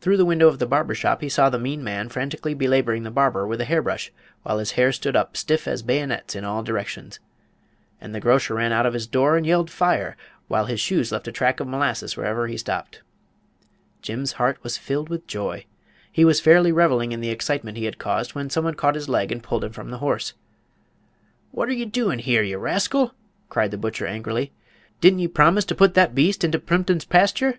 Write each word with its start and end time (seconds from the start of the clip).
Through 0.00 0.18
the 0.18 0.24
window 0.24 0.46
of 0.46 0.60
the 0.60 0.68
barber 0.68 0.94
shop 0.94 1.20
he 1.20 1.28
saw 1.28 1.50
the 1.50 1.58
"mean 1.58 1.82
man" 1.82 2.08
frantically 2.08 2.54
belaboring 2.54 3.02
the 3.02 3.10
barber 3.10 3.44
with 3.44 3.60
a 3.60 3.64
hair 3.64 3.82
brush, 3.82 4.12
while 4.44 4.60
his 4.60 4.70
hair 4.78 4.92
stood 4.92 5.16
up 5.16 5.36
stiff 5.36 5.66
as 5.66 5.82
bayonets 5.82 6.36
in 6.36 6.44
all 6.44 6.62
directions. 6.62 7.18
And 8.00 8.14
the 8.14 8.20
grocer 8.20 8.54
ran 8.54 8.70
out 8.70 8.86
of 8.86 8.94
his 8.94 9.08
door 9.08 9.36
and 9.36 9.44
yelled 9.44 9.68
"Fire!" 9.68 10.16
while 10.46 10.66
his 10.66 10.78
shoes 10.78 11.10
left 11.10 11.26
a 11.26 11.32
track 11.32 11.58
of 11.58 11.66
molasses 11.66 12.16
wherever 12.16 12.46
he 12.46 12.56
stepped. 12.56 13.02
Jim's 14.00 14.34
heart 14.34 14.62
was 14.62 14.78
filled 14.78 15.08
with 15.08 15.26
joy. 15.26 15.66
He 16.12 16.24
was 16.24 16.40
fairly 16.40 16.70
reveling 16.70 17.10
in 17.10 17.20
the 17.20 17.30
excitement 17.30 17.76
he 17.76 17.86
had 17.86 17.98
caused 17.98 18.36
when 18.36 18.48
some 18.48 18.62
one 18.64 18.74
caught 18.74 18.94
his 18.94 19.08
leg 19.08 19.32
and 19.32 19.42
pulled 19.42 19.64
him 19.64 19.72
from 19.72 19.90
the 19.90 19.98
horse. 19.98 20.34
"What're 21.50 21.72
ye 21.72 21.84
doin' 21.84 22.20
hear, 22.20 22.44
ye 22.44 22.54
rascal?" 22.54 23.12
cried 23.48 23.72
the 23.72 23.76
butcher, 23.76 24.06
angrily; 24.06 24.52
"didn't 25.00 25.18
ye 25.18 25.26
promise 25.26 25.64
to 25.64 25.74
put 25.74 25.94
that 25.94 26.14
beast 26.14 26.44
inter 26.44 26.60
Plympton's 26.60 27.04
pasture? 27.06 27.58